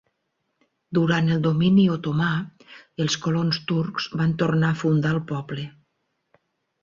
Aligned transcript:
Durant 0.97 1.27
el 1.35 1.41
domini 1.47 1.83
otomà, 1.95 2.29
els 3.05 3.17
colons 3.25 3.59
turcs 3.73 4.09
van 4.21 4.33
tornar 4.43 4.71
a 4.75 4.79
fundar 4.85 5.11
el 5.19 5.21
poble. 5.33 5.67